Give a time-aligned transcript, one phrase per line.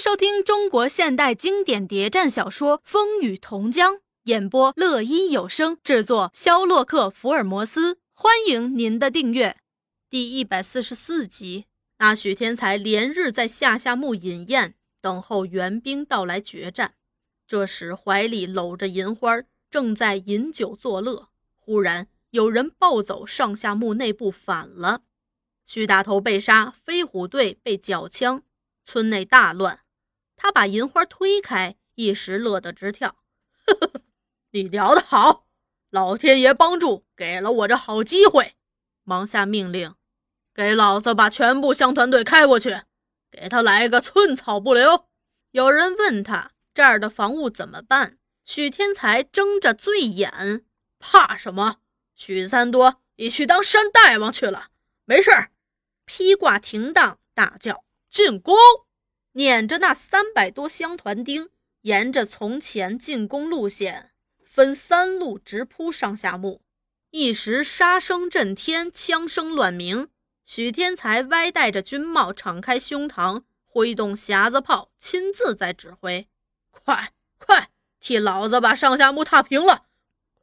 [0.00, 9.58] 收听中国现代经典谍战小说《风雨同江》，演播乐一有声制作，肖洛克福尔摩斯，欢迎您的订阅。
[10.08, 11.66] 第一百四十四集，
[11.98, 16.94] 那许天才连日在下夏墓饮宴，等候援兵到来决战。
[17.46, 21.28] 这时怀里搂着银花，正在饮酒作乐。
[21.58, 25.02] 忽然有人暴走上下墓内部反了，
[25.66, 28.42] 徐大头被杀，飞虎队被缴枪。
[28.82, 29.80] 村内大乱，
[30.42, 33.14] 他把银花推开，一时乐得直跳。
[33.66, 34.00] 呵呵呵，
[34.52, 35.46] 你聊得好，
[35.90, 38.56] 老天爷帮助，给了我这好机会。
[39.04, 39.94] 忙下命令，
[40.54, 42.80] 给老子把全部乡团队开过去，
[43.30, 45.08] 给他来个寸草不留。
[45.50, 48.16] 有人问他这儿的防务怎么办？
[48.46, 50.64] 许天才睁着醉眼，
[50.98, 51.80] 怕什么？
[52.14, 54.68] 许三多你去当山大王去了，
[55.04, 55.52] 没事儿。
[56.06, 57.84] 披挂停当，大叫。
[58.10, 58.56] 进攻！
[59.32, 61.50] 撵着那三百多乡团丁，
[61.82, 64.10] 沿着从前进攻路线，
[64.44, 66.62] 分三路直扑上下木。
[67.10, 70.08] 一时杀声震天，枪声乱鸣。
[70.44, 76.28] 许天才歪戴着军帽，敞开胸膛，挥动匣子炮，亲自在指挥
[76.70, 79.86] ：“快快，替老子把上下木踏平了！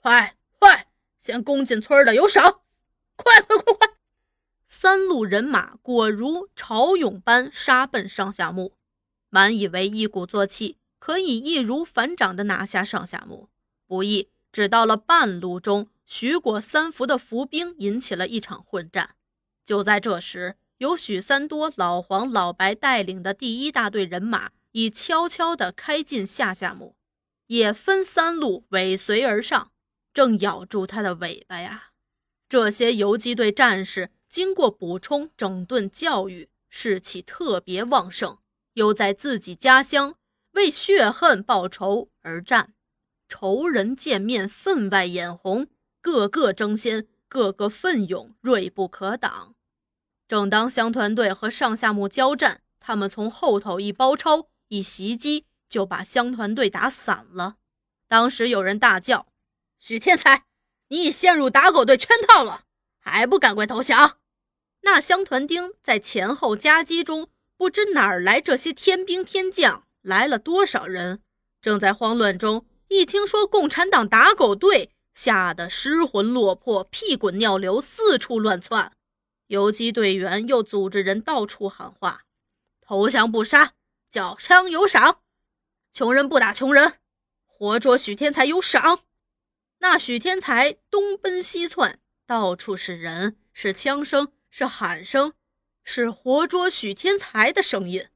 [0.00, 0.86] 快快，
[1.18, 2.60] 先攻进村的有赏！
[3.16, 3.85] 快快快快！”
[4.66, 8.74] 三路人马果如潮涌般杀奔上下木，
[9.30, 13.48] 满以为一鼓作气可以易如反掌地拿下上下木，
[13.86, 19.14] 不意只到了半路中，徐果三伏的伏兵引起了一场混战。
[19.64, 26.96] 就在这时，由许三多、老黄、老白带领的第一大队人马已悄悄地开进下下木，
[27.46, 29.70] 也分三路尾随而上，
[30.12, 31.90] 正咬住他的尾巴呀！
[32.48, 34.10] 这些游击队战士。
[34.28, 38.38] 经过补充、整顿、教育，士气特别旺盛，
[38.74, 40.16] 又在自己家乡
[40.52, 42.74] 为血恨报仇而战，
[43.28, 45.68] 仇人见面分外眼红，
[46.00, 49.54] 个个争先，个个奋勇，锐不可挡。
[50.28, 57.56] 正当乡团队和上下木交战，他们从后头一包抄、一袭击，就把乡团队打散了。
[58.08, 59.26] 当时有人大叫
[59.78, 60.44] ：“许天才，
[60.88, 62.64] 你已陷入打狗队圈套了，
[63.06, 64.18] 还不赶快投降！”
[64.82, 71.22] 那乡团丁在前后夹击中，不知哪儿来这些天兵天将，来了多少人？
[71.62, 78.92] 正在慌乱中，一听说共产党打狗队，吓得失魂落魄，屁滚尿流，四处乱窜。
[79.46, 82.22] 游击队员又组织人到处喊话
[82.82, 83.74] ：“投降不杀，
[84.10, 85.20] 缴枪有赏；
[85.92, 86.94] 穷人不打穷人，
[87.46, 89.00] 活捉许天才有赏。”
[89.78, 94.32] 那许天才东奔西窜，到处是人，是枪声。
[94.48, 95.34] 是喊声，
[95.84, 98.06] 是活捉许天才的声音，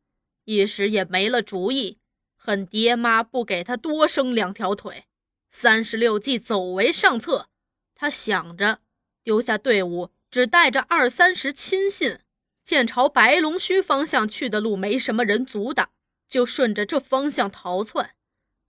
[0.44, 1.98] 一时也没了主意，
[2.34, 5.04] 恨爹妈不给他多生两条腿。
[5.50, 7.50] 三十六计，走为上策。
[7.94, 8.80] 他想着，
[9.22, 12.20] 丢下队伍，只带着二三十亲信，
[12.64, 15.90] 见朝白龙须方向去的路没什么人阻挡，
[16.26, 18.14] 就顺着这方向逃窜。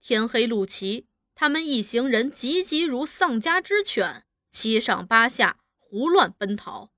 [0.02, 6.90] 天黑路齐，他们一行人急急如丧家之犬，七上八下，胡乱奔逃。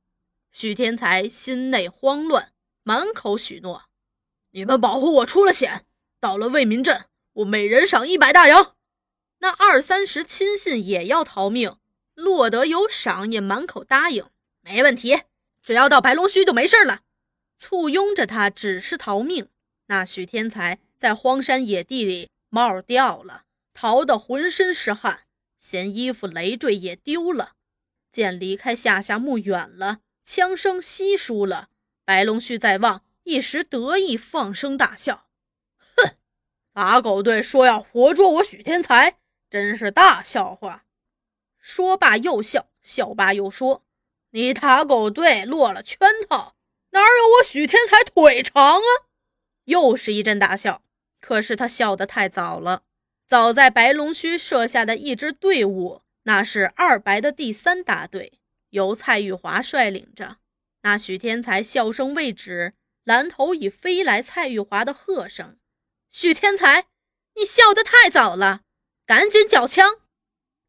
[0.50, 3.84] 许天才心内慌乱，满口许诺
[4.50, 5.86] ：“你们保护我出了险，
[6.20, 8.74] 到了为民镇，我每人赏一百大洋。”
[9.38, 11.76] 那二三十亲信也要逃命，
[12.14, 14.28] 落得有赏，也满口答应
[14.60, 15.22] ：“没问题，
[15.62, 17.02] 只要到白龙须就没事了。”
[17.56, 19.48] 簇拥着他只是逃命。
[19.86, 23.44] 那许天才在荒山野地里帽掉了，
[23.74, 25.23] 逃得浑身是汗，
[25.64, 27.54] 嫌衣服累赘也丢了。
[28.12, 30.00] 见离开下下墓远了。
[30.22, 31.70] 枪声稀疏了，
[32.04, 35.26] 白龙须在望，一时得意，放声大笑
[35.96, 36.16] ：“哼，
[36.74, 40.84] 打狗队说要活捉我许天才，真是大笑话。”
[41.58, 43.86] 说罢又笑，笑罢又说
[44.32, 45.98] ：“你打狗队落了圈
[46.28, 46.56] 套，
[46.90, 49.08] 哪有我许天才腿长啊？”
[49.64, 50.82] 又是一阵大笑。
[51.20, 52.82] 可是他笑得太早了，
[53.34, 58.38] 早在白龙须设下的一支队伍，那是二白的第三大队。
[58.70, 60.36] 由蔡玉华率领着，
[60.82, 65.56] 那许天才笑声未止，蓝头已飞来蔡玉华的喝声
[66.08, 66.86] ：“许天才，
[67.34, 68.60] 你笑得太早了，
[69.04, 69.96] 赶紧缴枪！”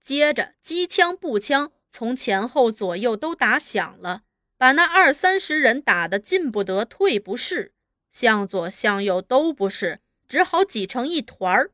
[0.01, 4.23] 接着机枪步枪从前后左右都打响了，
[4.57, 7.75] 把那二三十人打得进不得退不是，
[8.11, 11.69] 向左向右都不是，只好挤成一团儿。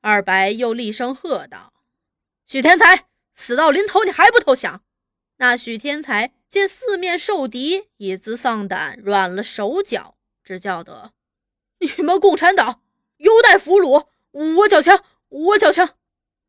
[0.00, 1.72] 二白又厉声喝道
[2.44, 4.82] ：“许天才，死到临头你还不投降？”
[5.38, 11.12] 那许天才见四面受敌，已自丧胆，软了手脚，只叫得
[11.80, 12.82] ：“你们共产党
[13.18, 15.96] 优待俘虏，我缴枪，我缴枪！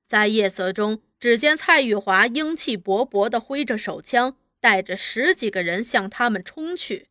[0.05, 7.09] 在夜色中，只见蔡玉华英气勃勃地挥着手枪，带着十几个人向他们冲去。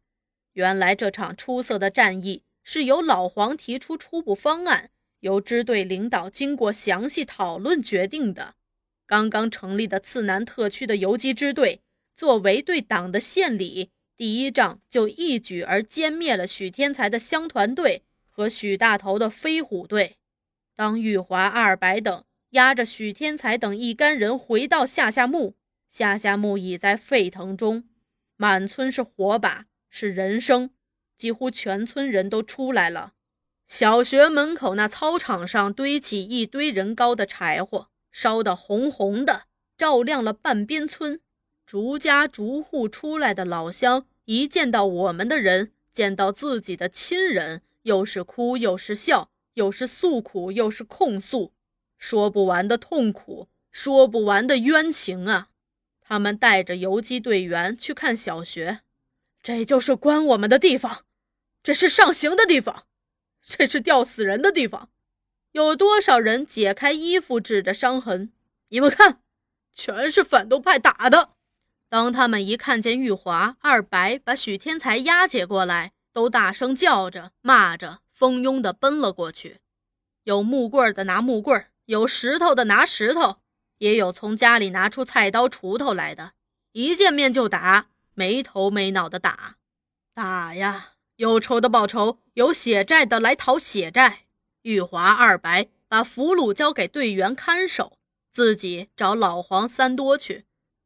[0.54, 8.54] 原来这场出色的战役是由老黄提出初步方案，由支队领导经过详细讨论决定的。
[9.06, 11.80] 刚刚成立的次南特区的游击支队，
[12.16, 20.16] 作为对党的献礼，第一仗就一举而歼灭了许天才的乡团队和许大头的飞虎队。
[20.74, 22.24] 当玉华、二白等。
[22.50, 25.56] 押着许天才等一干人回到下下墓，
[25.90, 27.84] 下下墓已在沸腾中，
[28.36, 30.70] 满村是火把，是人声，
[31.18, 33.14] 几乎全村人都出来了。
[33.66, 39.46] 小学门口那操场上堆起一堆人高的柴火，烧得红红的，
[39.76, 41.20] 照亮了半边村。
[41.66, 51.52] 逐家逐户出来的老乡，一见到我们的人，见到自己的亲人，又是哭又是笑，又是诉苦又是控诉。
[51.98, 55.48] 说不完的痛苦，说不完的冤情啊！
[56.00, 58.82] 他们带着游击队员去看小学，
[59.42, 61.04] 这就是关我们的地方，
[61.64, 62.84] 这是上刑的地方，
[63.46, 64.90] 这是吊死人的地方。
[65.52, 68.32] 有多少人解开衣服，指着伤痕？
[68.68, 69.22] 你们看，
[69.72, 71.30] 全是反动派打的。
[71.88, 79.60] 当他们一看见玉华、二白把许天才押解过来，都大声叫着、骂着，蜂拥的奔了过去。
[80.24, 83.38] 有木棍的拿木棍有石头的拿石头，
[83.78, 86.32] 也有从家里拿出菜刀、锄头来的，
[86.72, 89.56] 一见面就打，没头没脑的打，
[90.12, 90.95] 打呀！
[91.16, 94.26] 有仇的报仇，有血债的来讨血债。
[94.62, 97.98] 玉华、二白把俘虏交给队员看守，
[98.30, 100.44] 自己找老黄、三多去。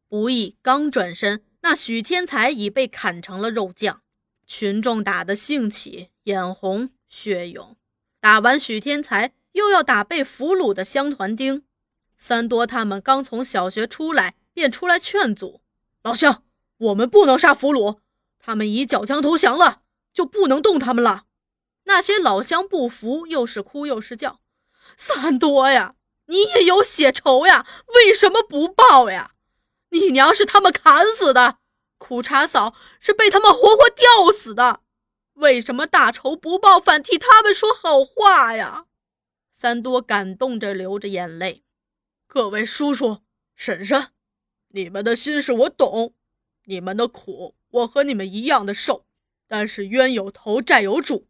[0.08, 4.02] 不易，刚转身，那许天才已被砍成了肉酱。
[4.46, 7.76] 群众打得兴起，眼红血涌。
[8.20, 9.32] 打完许天才。
[9.54, 11.64] 又要打被俘虏的乡团丁，
[12.16, 15.60] 三多他们刚从小学出来，便出来劝阻
[16.04, 16.44] 老乡
[16.78, 17.98] ：“我们不能杀俘虏，
[18.38, 19.82] 他们已缴枪投降了，
[20.12, 21.24] 就不能动他们了。”
[21.84, 24.40] 那些老乡不服，又是哭又是叫
[24.96, 25.96] ：“三多呀，
[26.26, 29.32] 你也有血仇呀，为什么不报呀？
[29.90, 31.58] 你娘是他们砍死的，
[31.98, 34.82] 苦茶嫂是被他们活活吊死的，
[35.34, 38.86] 为什么大仇不报，反替他们说好话呀？”
[39.52, 41.64] 三多感动着，流着眼泪。
[42.28, 43.22] 各位叔叔、
[43.56, 44.12] 婶婶，
[44.68, 46.14] 你们的心事我懂，
[46.66, 49.06] 你们的苦我和你们一样的受。
[49.50, 51.26] 但是冤有头，债有主，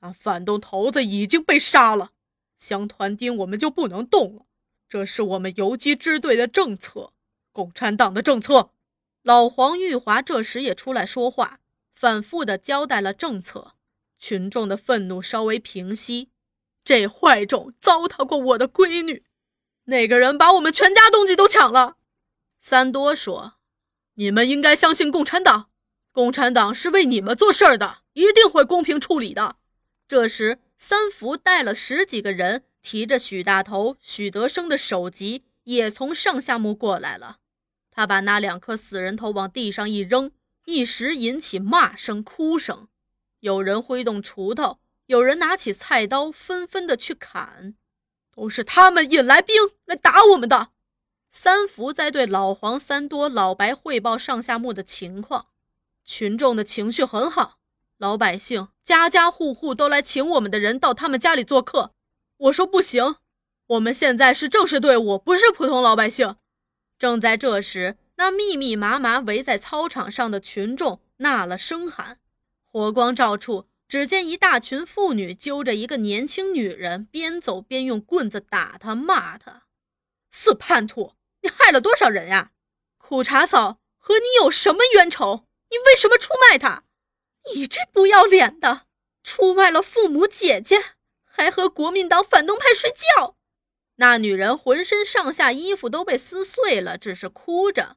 [0.00, 2.10] 那反动头子已经被杀了，
[2.58, 4.44] 乡团丁我们就不能动了。
[4.86, 7.14] 这是我们游击支队的政策，
[7.52, 8.72] 共产党的政策。
[9.22, 11.60] 老黄玉华这时也出来说话，
[11.94, 13.72] 反复的交代了政策。
[14.18, 16.28] 群众的愤怒稍微平息。
[16.84, 19.24] 这坏种糟蹋过我的闺女，
[19.84, 21.96] 那个人把我们全家东西都抢了。
[22.60, 23.54] 三多说
[24.16, 25.70] ：“你们应该相信共产党，
[26.14, 29.56] 共产党是为你们做事儿的，一定会公平处理的。”
[30.06, 37.38] 这时，三福带了十几个人，提着许大头、许德生的首级，也从上下墓过来了。
[37.90, 40.30] 他把那两颗死人头往地上一扔，
[40.66, 42.86] 一时引起骂声、哭声，
[43.40, 44.78] 有人挥动锄头。
[45.06, 47.74] 有人拿起菜刀，纷纷的去砍，
[48.34, 50.68] 都是他们引来兵来打我们的。
[51.32, 55.48] 三福在对老黄、三多、老白汇报上下墓的情况，
[56.04, 57.58] 群众的情绪很好，
[57.98, 61.92] 老百姓家家户户都来请我们的人到他们家里做客。
[62.36, 63.16] 我说不行，
[63.68, 66.36] 我们现在是正式队伍，不是普通老百姓。
[66.98, 72.18] 正在这时，那密密麻麻围在操场上的群众呐了声喊，
[72.64, 73.68] 火光照处。
[73.86, 79.64] 只见一大群妇女揪着一个年轻女人，边走边用棍子打她、骂她
[80.32, 82.52] ：“死叛徒，你害了多少人呀？
[82.96, 85.44] 苦茶嫂和你有什么冤仇？
[85.74, 86.84] 你为什么出卖他？
[87.52, 88.86] 你这不要脸的，
[89.24, 90.80] 出卖了父母姐姐，
[91.24, 93.36] 还和国民党反动派睡觉！”
[93.96, 97.96] 那女人浑身上下衣服都被撕碎了，只是哭着。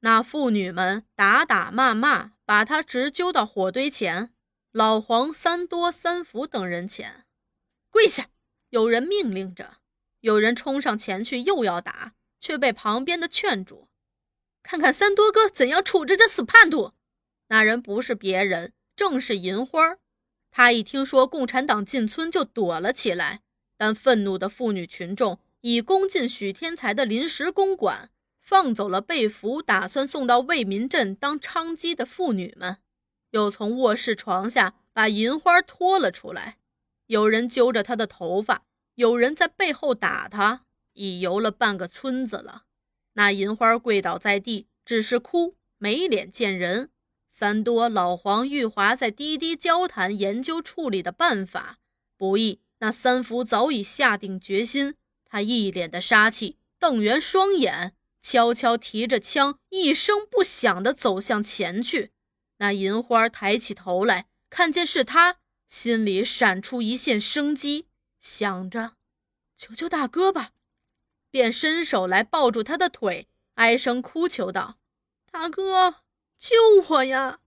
[0.00, 4.32] 那妇女们打打骂骂，把她直揪到火堆前。
[4.72, 7.26] 老黄、三多、三福等人前
[7.90, 8.28] 跪下，
[8.70, 9.78] 有人命令着，
[10.20, 13.88] 有人冲上前去又要打，却被旁边的劝住。
[14.62, 16.92] 看看三多哥怎样处置这死叛徒。
[17.48, 19.98] 那人不是别人，正是银花。
[20.50, 23.42] 他一听说共产党进村，就躲了起来。
[23.76, 32.78] 但愤怒的妇女群众已攻进许天才的临时公馆，放走了被俘、打算送到为民镇当娼妓的妇女们。
[33.30, 36.58] 又从卧室床下把银花拖了出来，
[37.06, 38.64] 有人揪着他的头发，
[38.96, 40.64] 有人在背后打他，
[40.94, 42.64] 已游了半个村子了。
[43.12, 46.90] 那银花跪倒在地，只是哭，没脸见人。
[47.38, 51.78] 三多、老黄、玉华在滴滴交谈，研究处理的办法。
[52.16, 62.10] 不易，那三福早已下定决心，他一脸的杀气，瞪圆双眼，悄悄提着枪，一声不响地走向前去。
[62.56, 65.36] 那银花抬起头来，看见是他。
[65.68, 67.86] 心里闪出一线生机，
[68.18, 68.94] 想着
[69.56, 70.50] 求求大哥吧，
[71.30, 74.80] 便伸手来抱住他的腿，哀声哭求道
[75.30, 75.98] ：“大哥，
[76.38, 76.56] 救
[76.88, 77.40] 我呀！”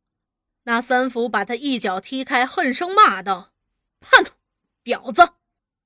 [0.64, 3.54] 那三福把他一脚踢开，恨声骂道
[4.00, 4.34] ：“叛徒，
[4.84, 5.34] 婊子！”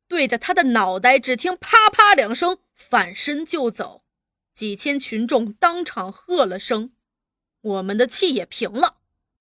[0.07, 4.03] 对着他的脑袋，只听啪啪两声，反身就走。
[4.53, 6.93] 几千群众当场喝了声
[7.62, 8.97] ：“我们的气也平了。”